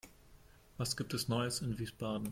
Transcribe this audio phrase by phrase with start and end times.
[0.77, 2.29] Was gibt es Neues in Wiesbaden?